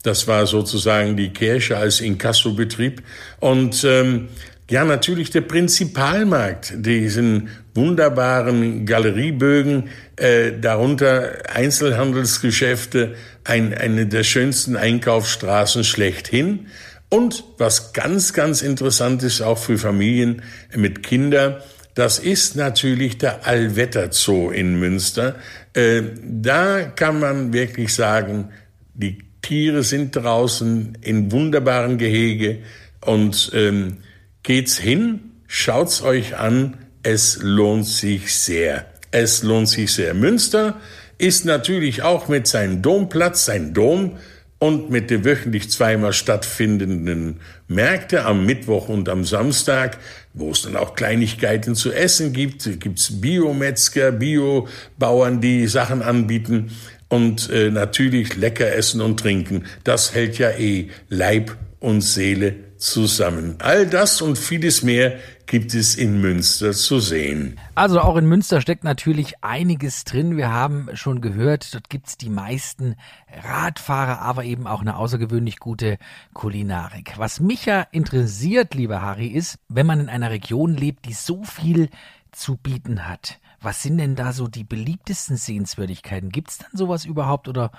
Das 0.03 0.27
war 0.27 0.48
sozusagen 0.48 1.18
die 1.18 1.29
Kirche 1.29 1.77
als 1.77 2.00
Inkassobetrieb. 2.00 3.03
Und 3.39 3.84
ähm, 3.84 4.29
ja, 4.70 4.86
natürlich 4.86 5.32
der 5.32 5.41
Prinzipalmarkt, 5.41 6.74
diesen 6.75 7.50
wunderbaren 7.74 8.86
Galeriebögen, 8.86 9.89
äh, 10.15 10.53
darunter 10.60 11.34
Einzelhandelsgeschäfte, 11.53 13.15
ein, 13.44 13.74
eine 13.74 14.06
der 14.06 14.24
schönsten 14.24 14.77
Einkaufsstraßen 14.77 15.84
schlechthin. 15.84 16.68
Und 17.10 17.44
was 17.58 17.94
ganz, 17.94 18.34
ganz 18.34 18.62
interessant 18.62 19.24
ist, 19.24 19.42
auch 19.42 19.58
für 19.58 19.78
Familien 19.78 20.44
mit 20.75 21.04
Kindern, 21.04 21.58
das 21.96 22.20
ist 22.20 22.56
natürlich 22.56 23.18
der 23.18 23.46
Allwetterzoo 23.48 24.51
in 24.51 24.80
Münster. 24.80 25.36
Äh, 25.74 26.04
da 26.24 26.84
kann 26.84 27.20
man 27.20 27.51
wirklich 27.51 27.94
sagen, 27.94 28.50
die 28.94 29.18
Tiere 29.42 29.84
sind 29.84 30.16
draußen 30.16 30.98
in 31.01 31.32
wunderbaren 31.32 31.98
Gehege 31.98 32.60
und 33.01 33.51
ähm, 33.54 33.98
geht's 34.44 34.78
hin, 34.78 35.32
schaut's 35.48 36.01
euch 36.01 36.38
an, 36.38 36.78
es 37.04 37.39
lohnt 37.42 37.88
sich 37.88 38.36
sehr. 38.36 38.86
Es 39.12 39.42
lohnt 39.42 39.70
sich 39.70 39.92
sehr. 39.92 40.13
Münster 40.13 40.80
ist 41.18 41.46
natürlich 41.46 42.04
auch 42.04 42.28
mit 42.28 42.48
seinem 42.48 42.82
Domplatz, 42.82 43.46
sein 43.46 43.74
Dom 43.74 44.18
und 44.60 44.89
mit 44.89 45.10
den 45.10 45.24
wöchentlich 45.24 45.72
zweimal 45.72 46.13
stattfindenden 46.13 47.39
Märkte 47.68 48.25
am 48.25 48.46
Mittwoch 48.46 48.89
und 48.89 49.08
am 49.08 49.24
Samstag, 49.24 49.98
wo 50.34 50.51
es 50.51 50.63
dann 50.63 50.75
auch 50.75 50.96
Kleinigkeiten 50.96 51.75
zu 51.75 51.92
essen 51.92 52.34
gibt, 52.34 52.80
gibt's 52.80 53.22
Biometzger, 53.22 54.12
Biobauern, 54.12 55.39
die 55.39 55.68
Sachen 55.68 56.01
anbieten 56.01 56.72
und 57.08 57.50
äh, 57.50 57.72
natürlich 57.72 58.36
lecker 58.36 58.72
essen 58.74 59.01
und 59.01 59.20
trinken. 59.20 59.63
Das 59.84 60.13
hält 60.13 60.38
ja 60.38 60.51
eh 60.51 60.89
Leib 61.08 61.56
und 61.80 62.01
Seele 62.01 62.69
zusammen. 62.80 63.56
All 63.60 63.86
das 63.86 64.22
und 64.22 64.38
vieles 64.38 64.84
mehr 64.84 65.20
gibt 65.46 65.74
es 65.74 65.96
in 65.96 66.22
Münster 66.22 66.72
zu 66.72 67.00
sehen. 67.00 67.60
Also 67.76 68.00
auch 68.02 68.16
in 68.16 68.26
Münster 68.26 68.62
steckt 68.62 68.84
natürlich 68.84 69.44
einiges 69.44 70.06
drin. 70.06 70.38
Wir 70.38 70.52
haben 70.52 70.90
schon 70.94 71.22
gehört, 71.22 71.74
dort 71.74 71.90
gibt 71.90 72.08
es 72.08 72.18
die 72.18 72.30
meisten 72.30 72.96
Radfahrer, 73.44 74.22
aber 74.22 74.46
eben 74.46 74.66
auch 74.66 74.82
eine 74.82 74.96
außergewöhnlich 74.96 75.60
gute 75.60 75.98
Kulinarik. 76.34 77.14
Was 77.18 77.40
mich 77.40 77.66
ja 77.66 77.86
interessiert, 77.92 78.74
lieber 78.74 79.02
Harry, 79.02 79.28
ist, 79.28 79.60
wenn 79.68 79.86
man 79.86 80.00
in 80.00 80.10
einer 80.10 80.30
Region 80.32 80.76
lebt, 80.76 81.06
die 81.06 81.14
so 81.14 81.44
viel 81.44 81.90
zu 82.32 82.56
bieten 82.56 83.08
hat. 83.08 83.40
Was 83.62 83.84
sind 83.84 83.98
denn 83.98 84.16
da 84.16 84.32
so 84.32 84.48
die 84.48 84.64
beliebtesten 84.64 85.36
Sehenswürdigkeiten? 85.36 86.30
Gibt 86.30 86.52
es 86.52 86.58
dann 86.60 86.72
sowas 86.74 87.04
überhaupt 87.04 87.50
oder 87.50 87.72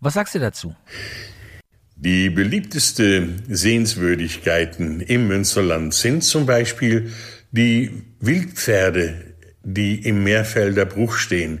was 0.00 0.14
sagst 0.14 0.34
du 0.34 0.38
dazu? 0.38 0.74
Die 1.98 2.28
beliebteste 2.28 3.26
Sehenswürdigkeiten 3.48 5.00
im 5.00 5.28
Münsterland 5.28 5.94
sind 5.94 6.22
zum 6.22 6.44
Beispiel 6.44 7.10
die 7.52 8.02
Wildpferde, 8.20 9.34
die 9.62 10.06
im 10.06 10.22
Meerfelder 10.22 10.84
Bruch 10.84 11.14
stehen. 11.14 11.60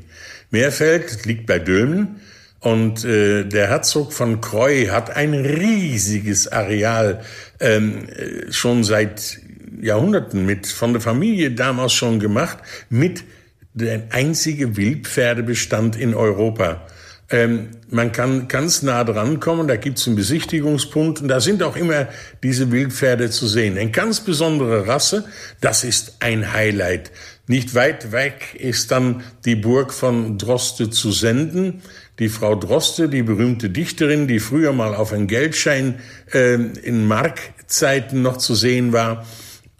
Meerfeld 0.50 1.24
liegt 1.24 1.46
bei 1.46 1.58
Dülmen 1.58 2.20
und 2.60 3.02
äh, 3.02 3.44
der 3.44 3.68
Herzog 3.68 4.12
von 4.12 4.42
Kreu 4.42 4.88
hat 4.88 5.16
ein 5.16 5.32
riesiges 5.32 6.48
Areal 6.48 7.22
ähm, 7.58 8.06
äh, 8.10 8.52
schon 8.52 8.84
seit 8.84 9.40
Jahrhunderten 9.80 10.44
mit 10.44 10.66
von 10.66 10.92
der 10.92 11.00
Familie 11.00 11.52
damals 11.52 11.94
schon 11.94 12.20
gemacht 12.20 12.58
mit 12.90 13.24
der 13.72 14.08
einzige 14.10 14.76
Wildpferdebestand 14.76 15.96
in 15.96 16.14
Europa. 16.14 16.86
Ähm, 17.28 17.70
man 17.90 18.12
kann 18.12 18.46
ganz 18.46 18.82
nah 18.82 19.02
dran 19.02 19.40
kommen, 19.40 19.66
da 19.66 19.76
gibt's 19.76 20.06
einen 20.06 20.14
Besichtigungspunkt 20.14 21.20
und 21.20 21.28
da 21.28 21.40
sind 21.40 21.62
auch 21.64 21.74
immer 21.74 22.06
diese 22.42 22.70
Wildpferde 22.70 23.30
zu 23.30 23.48
sehen. 23.48 23.76
Eine 23.76 23.90
ganz 23.90 24.20
besondere 24.20 24.86
Rasse, 24.86 25.24
das 25.60 25.82
ist 25.82 26.18
ein 26.20 26.52
Highlight. 26.52 27.10
Nicht 27.48 27.74
weit 27.74 28.12
weg 28.12 28.56
ist 28.58 28.92
dann 28.92 29.24
die 29.44 29.56
Burg 29.56 29.92
von 29.92 30.38
Droste 30.38 30.90
zu 30.90 31.10
senden. 31.10 31.82
Die 32.18 32.28
Frau 32.28 32.54
Droste, 32.54 33.08
die 33.08 33.22
berühmte 33.22 33.70
Dichterin, 33.70 34.28
die 34.28 34.40
früher 34.40 34.72
mal 34.72 34.94
auf 34.94 35.12
einem 35.12 35.26
Geldschein 35.26 35.96
äh, 36.32 36.54
in 36.54 37.06
Markzeiten 37.06 38.22
noch 38.22 38.36
zu 38.36 38.54
sehen 38.54 38.92
war, 38.92 39.26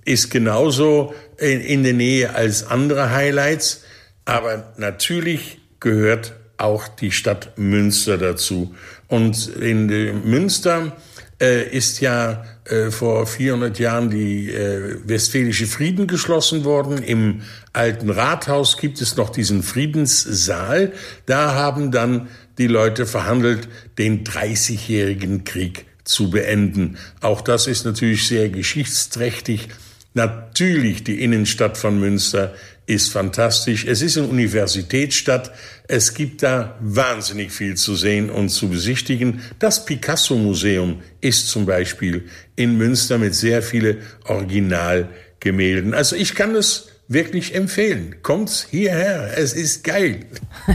ist 0.05 0.31
genauso 0.31 1.15
in, 1.39 1.61
in 1.61 1.83
der 1.83 1.95
Nähe 1.95 2.35
als 2.35 2.67
andere 2.67 3.11
Highlights. 3.11 3.85
Aber 4.25 4.73
natürlich 4.77 5.59
gehört 5.81 6.35
auch 6.59 6.89
die 6.89 7.13
Stadt 7.13 7.57
Münster 7.57 8.19
dazu. 8.19 8.75
Und 9.09 9.49
in 9.49 9.87
Münster 10.29 10.97
äh, 11.41 11.69
ist 11.69 12.01
ja 12.01 12.45
äh, 12.65 12.91
vor 12.91 13.27
400 13.27 13.79
Jahren 13.79 14.11
die 14.11 14.51
äh, 14.51 14.99
Westfälische 15.05 15.67
Frieden 15.67 16.07
geschlossen 16.07 16.65
worden. 16.65 16.99
Im 16.99 17.43
alten 17.73 18.11
Rathaus 18.11 18.79
gibt 18.79 19.01
es 19.01 19.17
noch 19.17 19.31
diesen 19.31 19.63
Friedenssaal. 19.63 20.93
Da 21.27 21.55
haben 21.55 21.93
dann 21.93 22.29
die 22.59 22.67
Leute 22.67 23.07
verhandelt, 23.07 23.69
den 23.99 24.25
30-jährigen 24.25 25.45
Krieg 25.45 25.85
zu 26.05 26.31
beenden. 26.31 26.97
Auch 27.21 27.43
das 27.43 27.67
ist 27.67 27.85
natürlich 27.85 28.27
sehr 28.27 28.49
geschichtsträchtig. 28.49 29.69
Natürlich 30.15 31.05
die 31.05 31.21
Innenstadt 31.23 31.77
von 31.77 32.01
Münster 32.01 32.55
ist 32.87 33.13
fantastisch. 33.13 33.85
Es 33.85 34.01
ist 34.01 34.17
eine 34.17 34.29
Universitätsstadt. 34.29 35.53
Es 35.89 36.15
gibt 36.15 36.43
da 36.43 36.79
wahnsinnig 36.81 37.53
viel 37.53 37.75
zu 37.75 37.97
sehen 37.97 38.31
und 38.31 38.49
zu 38.49 38.69
besichtigen. 38.69 39.41
Das 39.59 39.85
Picasso-Museum 39.85 41.03
ist 41.21 41.49
zum 41.49 41.67
Beispiel 41.67 42.29
in 42.55 42.77
Münster 42.77 43.19
mit 43.19 43.35
sehr 43.35 43.63
viele 43.63 43.99
Originalgemälden. 44.25 45.95
Also 45.95 46.15
ich 46.15 46.35
kann 46.35 46.55
es 46.55 46.89
wirklich 47.09 47.55
empfehlen. 47.55 48.17
Kommt 48.23 48.51
hierher, 48.71 49.37
es 49.37 49.53
ist 49.53 49.85
geil. 49.85 50.27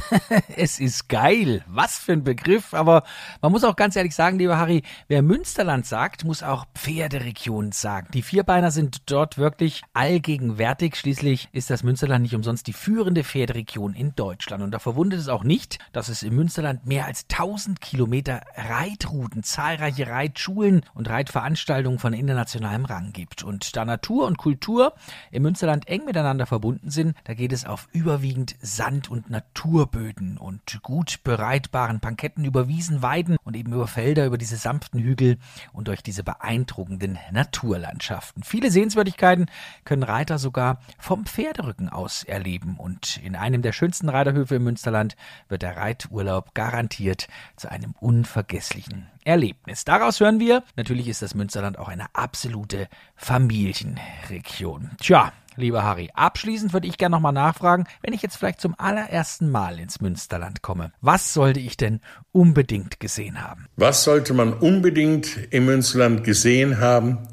es 0.56 0.80
ist 0.80 1.10
geil. 1.10 1.64
Was 1.68 1.98
für 1.98 2.14
ein 2.14 2.24
Begriff. 2.24 2.74
Aber 2.74 3.04
man 3.42 3.52
muss 3.52 3.64
auch 3.64 3.76
ganz 3.76 3.96
ehrlich 3.96 4.16
sagen, 4.16 4.40
lieber 4.40 4.58
Harry, 4.58 4.84
wer 5.08 5.22
Münsterland 5.22 5.86
sagt, 5.86 6.24
muss 6.24 6.42
auch 6.42 6.66
Pferderegion 6.74 7.72
sagen. 7.74 8.08
Die 8.14 8.22
Vierbeiner 8.22 8.72
sind 8.72 9.12
dort 9.12 9.38
wirklich 9.38 9.82
allgegenwärtig. 9.94 10.96
Schließlich 10.96 11.50
ist 11.52 11.70
das 11.70 11.84
Münsterland 11.84 12.24
nicht 12.24 12.36
umsonst 12.36 12.68
die 12.68 12.74
führende 12.74 13.24
Pferderegion 13.24 13.94
in 13.94 14.16
Deutschland. 14.16 14.64
Und 14.64 14.72
da 14.72 14.80
verwundert 14.80 15.20
es 15.20 15.28
auch 15.28 15.44
nicht, 15.44 15.80
dass 15.92 16.08
es 16.08 16.24
im 16.24 16.36
Münsterland 16.36 16.86
mehr 16.86 17.06
als 17.06 17.26
1000 17.30 17.82
Kilometer 17.82 18.42
Reitrouten, 18.56 19.44
zahlreiche 19.44 20.08
Reitschulen 20.08 20.82
und 20.94 21.10
Reitveranstaltungen 21.10 22.00
von 22.00 22.14
internationalem 22.14 22.86
Rang 22.86 23.12
gibt. 23.12 23.44
Und 23.44 23.76
da 23.76 23.84
Natur 23.84 24.28
und 24.28 24.38
Kultur 24.38 24.94
im 25.32 25.44
Münsterland 25.44 25.88
eng 25.90 26.06
miteinander 26.06 26.21
miteinander 26.22 26.46
verbunden 26.46 26.90
sind. 26.92 27.18
Da 27.24 27.34
geht 27.34 27.52
es 27.52 27.66
auf 27.66 27.88
überwiegend 27.92 28.56
Sand- 28.62 29.10
und 29.10 29.30
Naturböden 29.30 30.38
und 30.38 30.82
gut 30.84 31.24
bereitbaren 31.24 32.00
Panketten 32.00 32.46
über 32.46 32.68
Wiesen, 32.68 33.02
Weiden 33.02 33.38
und 33.44 33.56
eben 33.56 33.74
über 33.74 33.88
Felder, 33.88 34.26
über 34.26 34.38
diese 34.38 34.56
sanften 34.56 35.00
Hügel 35.00 35.38
und 35.74 35.88
durch 35.88 36.04
diese 36.04 36.24
beeindruckenden 36.24 37.18
Naturlandschaften. 37.32 38.44
Viele 38.44 38.70
Sehenswürdigkeiten 38.70 39.48
können 39.84 40.04
Reiter 40.04 40.38
sogar 40.38 40.80
vom 41.00 41.26
Pferderücken 41.26 41.90
aus 41.90 42.24
erleben 42.24 42.78
und 42.78 43.18
in 43.18 43.36
einem 43.36 43.64
der 43.64 43.72
schönsten 43.72 44.10
Reiterhöfe 44.10 44.56
im 44.56 44.64
Münsterland 44.64 45.16
wird 45.50 45.64
der 45.64 45.76
Reiturlaub 45.76 46.54
garantiert 46.54 47.28
zu 47.56 47.72
einem 47.72 47.96
unvergesslichen 48.00 49.08
Erlebnis. 49.24 49.86
Daraus 49.86 50.20
hören 50.20 50.40
wir, 50.40 50.64
natürlich 50.76 51.08
ist 51.08 51.22
das 51.22 51.36
Münsterland 51.36 51.78
auch 51.78 51.88
eine 51.88 52.06
absolute 52.14 52.88
Familienregion. 53.16 54.92
Tja, 55.00 55.32
Lieber 55.58 55.84
Harry, 55.84 56.10
abschließend 56.14 56.72
würde 56.72 56.88
ich 56.88 56.98
gerne 56.98 57.16
nochmal 57.16 57.34
nachfragen, 57.34 57.86
wenn 58.02 58.14
ich 58.14 58.22
jetzt 58.22 58.38
vielleicht 58.38 58.62
zum 58.62 58.74
allerersten 58.78 59.50
Mal 59.50 59.80
ins 59.80 60.00
Münsterland 60.00 60.62
komme, 60.62 60.94
was 61.02 61.34
sollte 61.34 61.60
ich 61.60 61.76
denn 61.76 62.00
unbedingt 62.32 63.00
gesehen 63.00 63.44
haben? 63.44 63.68
Was 63.76 64.04
sollte 64.04 64.34
man 64.34 64.54
unbedingt 64.54 65.38
im 65.52 65.66
Münsterland 65.66 66.24
gesehen 66.24 66.80
haben? 66.80 67.28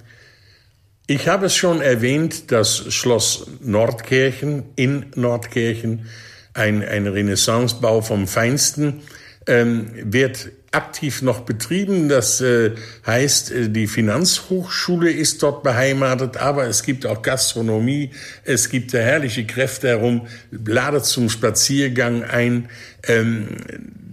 Ich 1.07 1.29
habe 1.29 1.47
es 1.47 1.55
schon 1.55 1.81
erwähnt, 1.81 2.51
das 2.51 2.93
Schloss 2.93 3.47
Nordkirchen 3.61 4.65
in 4.77 5.07
Nordkirchen, 5.15 6.07
ein, 6.55 6.85
ein 6.85 7.07
Renaissancebau 7.07 8.03
vom 8.03 8.27
Feinsten, 8.27 9.03
ähm, 9.47 9.91
wird 9.95 10.51
aktiv 10.71 11.23
noch 11.23 11.41
betrieben. 11.41 12.09
Das 12.09 12.41
äh, 12.41 12.73
heißt, 13.07 13.51
äh, 13.51 13.69
die 13.71 13.87
Finanzhochschule 13.87 15.11
ist 15.11 15.43
dort 15.43 15.63
beheimatet, 15.63 16.37
aber 16.37 16.67
es 16.67 16.83
gibt 16.83 17.07
auch 17.07 17.23
Gastronomie, 17.23 18.11
es 18.45 18.69
gibt 18.69 18.93
da 18.93 18.99
herrliche 18.99 19.47
Kräfte 19.47 19.89
herum, 19.89 20.27
ladet 20.51 21.07
zum 21.07 21.31
Spaziergang 21.31 22.23
ein. 22.23 22.69
Ähm, 23.07 23.49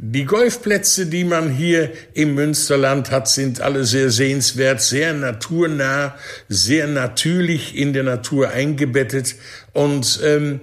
die 0.07 0.25
Golfplätze, 0.25 1.07
die 1.07 1.23
man 1.23 1.49
hier 1.49 1.91
im 2.13 2.35
Münsterland 2.35 3.11
hat, 3.11 3.27
sind 3.27 3.59
alle 3.59 3.85
sehr 3.85 4.11
sehenswert, 4.11 4.81
sehr 4.81 5.13
naturnah, 5.13 6.15
sehr 6.47 6.87
natürlich 6.87 7.75
in 7.75 7.91
der 7.91 8.03
Natur 8.03 8.49
eingebettet 8.49 9.35
und 9.73 10.21
ähm, 10.23 10.61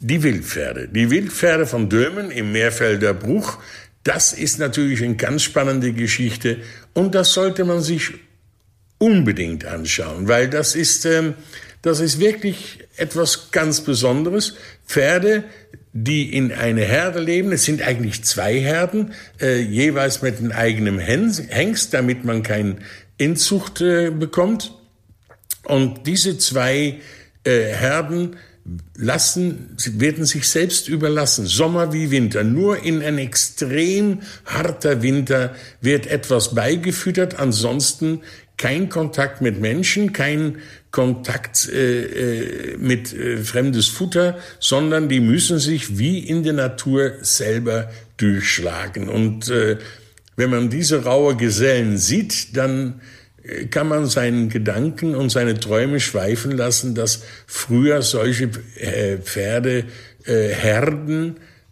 die 0.00 0.22
Wildpferde. 0.22 0.88
Die 0.88 1.10
Wildpferde 1.10 1.66
von 1.66 1.88
Dömen 1.88 2.30
im 2.30 2.52
Meerfelder 2.52 3.14
Bruch 3.14 3.58
das 4.08 4.32
ist 4.32 4.58
natürlich 4.58 5.02
eine 5.02 5.16
ganz 5.16 5.42
spannende 5.42 5.92
Geschichte 5.92 6.62
und 6.94 7.14
das 7.14 7.34
sollte 7.34 7.66
man 7.66 7.82
sich 7.82 8.14
unbedingt 8.96 9.66
anschauen, 9.66 10.28
weil 10.28 10.48
das 10.48 10.74
ist, 10.74 11.04
ähm, 11.04 11.34
das 11.82 12.00
ist 12.00 12.18
wirklich 12.18 12.78
etwas 12.96 13.50
ganz 13.50 13.82
Besonderes. 13.82 14.54
Pferde, 14.86 15.44
die 15.92 16.34
in 16.34 16.52
eine 16.52 16.86
Herde 16.86 17.20
leben, 17.20 17.52
es 17.52 17.64
sind 17.64 17.82
eigentlich 17.82 18.24
zwei 18.24 18.58
Herden, 18.58 19.12
äh, 19.42 19.60
jeweils 19.60 20.22
mit 20.22 20.38
einem 20.38 20.52
eigenen 20.52 20.98
Hengst, 20.98 21.92
damit 21.92 22.24
man 22.24 22.42
keine 22.42 22.76
Inzucht 23.18 23.82
äh, 23.82 24.10
bekommt. 24.10 24.72
Und 25.64 26.06
diese 26.06 26.38
zwei 26.38 27.00
äh, 27.44 27.60
Herden 27.60 28.36
lassen, 28.96 29.76
werden 29.92 30.24
sich 30.24 30.48
selbst 30.48 30.88
überlassen, 30.88 31.46
Sommer 31.46 31.92
wie 31.92 32.10
Winter. 32.10 32.44
Nur 32.44 32.82
in 32.82 33.02
ein 33.02 33.18
extrem 33.18 34.20
harter 34.44 35.02
Winter 35.02 35.54
wird 35.80 36.06
etwas 36.06 36.54
beigefüttert, 36.54 37.38
ansonsten 37.38 38.20
kein 38.56 38.88
Kontakt 38.88 39.40
mit 39.40 39.60
Menschen, 39.60 40.12
kein 40.12 40.58
Kontakt 40.90 41.68
äh, 41.68 42.72
äh, 42.72 42.76
mit 42.78 43.12
äh, 43.12 43.38
fremdes 43.38 43.88
Futter, 43.88 44.38
sondern 44.58 45.08
die 45.08 45.20
müssen 45.20 45.58
sich 45.58 45.98
wie 45.98 46.18
in 46.18 46.42
der 46.42 46.54
Natur 46.54 47.12
selber 47.20 47.90
durchschlagen. 48.16 49.08
Und 49.08 49.48
äh, 49.48 49.78
wenn 50.36 50.50
man 50.50 50.70
diese 50.70 51.04
raue 51.04 51.36
Gesellen 51.36 51.98
sieht, 51.98 52.56
dann 52.56 53.00
kann 53.70 53.88
man 53.88 54.06
seinen 54.06 54.48
Gedanken 54.48 55.14
und 55.14 55.30
seine 55.30 55.58
Träume 55.58 56.00
schweifen 56.00 56.52
lassen, 56.52 56.94
dass 56.94 57.22
früher 57.46 58.02
solche 58.02 58.50
äh, 58.76 59.18
Pferdeherden 59.18 59.86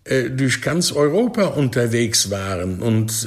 äh, 0.05 0.25
äh, 0.25 0.31
durch 0.31 0.63
ganz 0.63 0.93
Europa 0.93 1.45
unterwegs 1.45 2.31
waren 2.31 2.81
und 2.81 3.27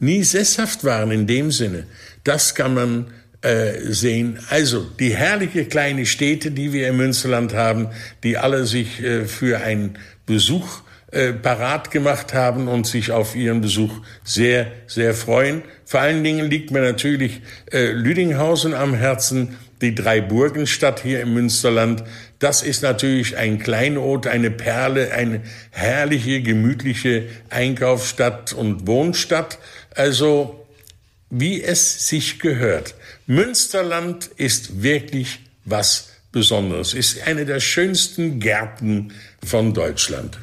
nie 0.00 0.22
sesshaft 0.24 0.84
waren 0.84 1.10
in 1.10 1.26
dem 1.26 1.50
Sinne. 1.50 1.86
Das 2.24 2.54
kann 2.54 2.74
man 2.74 3.06
sehen. 3.88 4.40
Also 4.48 4.84
die 4.98 5.14
herrliche 5.14 5.66
kleine 5.66 6.04
Städte, 6.04 6.50
die 6.50 6.72
wir 6.72 6.88
im 6.88 6.96
Münsterland 6.96 7.54
haben, 7.54 7.90
die 8.24 8.38
alle 8.38 8.66
sich 8.66 9.00
für 9.26 9.60
einen 9.60 9.98
Besuch 10.24 10.80
äh, 11.12 11.32
parat 11.32 11.90
gemacht 11.90 12.34
haben 12.34 12.66
und 12.66 12.86
sich 12.86 13.12
auf 13.12 13.36
ihren 13.36 13.60
Besuch 13.60 13.92
sehr, 14.24 14.72
sehr 14.88 15.14
freuen. 15.14 15.62
Vor 15.84 16.00
allen 16.00 16.24
Dingen 16.24 16.50
liegt 16.50 16.72
mir 16.72 16.80
natürlich 16.80 17.42
äh, 17.70 17.92
Lüdinghausen 17.92 18.74
am 18.74 18.92
Herzen, 18.94 19.56
die 19.80 19.94
Dreiburgenstadt 19.94 21.00
hier 21.00 21.20
im 21.20 21.34
Münsterland. 21.34 22.02
Das 22.38 22.62
ist 22.62 22.82
natürlich 22.82 23.36
ein 23.36 23.58
Kleinod, 23.58 24.26
eine 24.26 24.50
Perle, 24.50 25.12
eine 25.12 25.42
herrliche, 25.70 26.42
gemütliche 26.42 27.28
Einkaufsstadt 27.50 28.52
und 28.52 28.86
Wohnstadt. 28.86 29.58
Also, 29.94 30.66
wie 31.30 31.62
es 31.62 32.08
sich 32.08 32.40
gehört. 32.40 32.94
Münsterland 33.26 34.30
ist 34.36 34.82
wirklich 34.82 35.40
was 35.64 36.10
Besonderes, 36.32 36.94
ist 36.94 37.26
eine 37.26 37.46
der 37.46 37.60
schönsten 37.60 38.40
Gärten 38.40 39.12
von 39.44 39.72
Deutschland. 39.72 40.38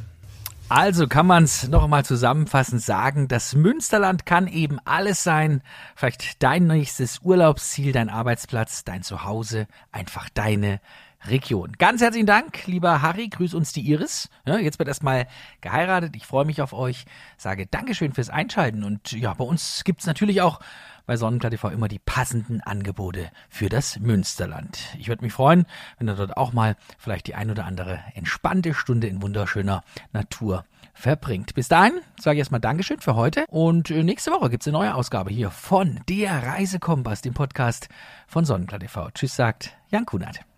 Also 0.75 1.07
kann 1.07 1.27
man 1.27 1.43
es 1.43 1.67
noch 1.67 1.83
einmal 1.83 2.03
zusammenfassend 2.03 2.81
sagen, 2.81 3.27
das 3.27 3.53
Münsterland 3.53 4.25
kann 4.25 4.47
eben 4.47 4.79
alles 4.85 5.23
sein. 5.23 5.61
Vielleicht 5.95 6.41
dein 6.41 6.65
nächstes 6.65 7.19
Urlaubsziel, 7.21 7.91
dein 7.91 8.09
Arbeitsplatz, 8.09 8.83
dein 8.83 9.03
Zuhause, 9.03 9.67
einfach 9.91 10.29
deine 10.33 10.81
Region. 11.27 11.73
Ganz 11.77 12.01
herzlichen 12.01 12.25
Dank, 12.25 12.65
lieber 12.67 13.01
Harry. 13.01 13.29
Grüß 13.29 13.53
uns 13.53 13.73
die 13.73 13.81
Iris. 13.81 14.29
Ja, 14.45 14.57
jetzt 14.57 14.79
wird 14.79 14.89
erstmal 14.89 15.27
geheiratet. 15.61 16.15
Ich 16.15 16.25
freue 16.25 16.45
mich 16.45 16.61
auf 16.61 16.73
euch. 16.73 17.05
Sage 17.37 17.65
Dankeschön 17.65 18.13
fürs 18.13 18.29
Einschalten. 18.29 18.83
Und 18.83 19.11
ja, 19.11 19.33
bei 19.33 19.45
uns 19.45 19.83
gibt 19.83 20.01
es 20.01 20.07
natürlich 20.07 20.41
auch 20.41 20.59
bei 21.05 21.17
Sonnenklar 21.17 21.51
TV 21.51 21.69
immer 21.69 21.87
die 21.87 21.99
passenden 21.99 22.61
Angebote 22.61 23.29
für 23.49 23.69
das 23.69 23.99
Münsterland. 23.99 24.79
Ich 24.97 25.07
würde 25.07 25.23
mich 25.23 25.33
freuen, 25.33 25.65
wenn 25.97 26.07
ihr 26.07 26.15
dort 26.15 26.37
auch 26.37 26.53
mal 26.53 26.75
vielleicht 26.97 27.27
die 27.27 27.35
ein 27.35 27.51
oder 27.51 27.65
andere 27.65 27.99
entspannte 28.15 28.73
Stunde 28.73 29.07
in 29.07 29.21
wunderschöner 29.21 29.83
Natur 30.11 30.65
verbringt. 30.93 31.55
Bis 31.55 31.67
dahin 31.67 31.93
sage 32.19 32.35
ich 32.35 32.39
erstmal 32.39 32.61
Dankeschön 32.61 33.01
für 33.01 33.15
heute 33.15 33.45
und 33.49 33.89
äh, 33.89 34.03
nächste 34.03 34.31
Woche 34.31 34.49
gibt 34.49 34.63
es 34.63 34.67
eine 34.67 34.77
neue 34.77 34.95
Ausgabe 34.95 35.31
hier 35.31 35.49
von 35.49 35.99
der 36.07 36.43
Reisekompass, 36.43 37.21
dem 37.21 37.33
Podcast 37.33 37.89
von 38.27 38.45
Sonnenklar 38.45 38.79
TV. 38.79 39.09
Tschüss, 39.11 39.35
sagt 39.35 39.75
Jan 39.89 40.05
Kunert. 40.05 40.52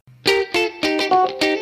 Thank 1.09 1.43
you. 1.43 1.54